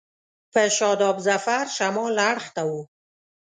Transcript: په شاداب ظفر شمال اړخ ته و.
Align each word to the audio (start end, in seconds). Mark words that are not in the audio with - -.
په 0.53 0.61
شاداب 0.77 1.17
ظفر 1.27 1.65
شمال 1.77 2.15
اړخ 2.29 2.45
ته 2.55 2.61
و. 2.69 2.71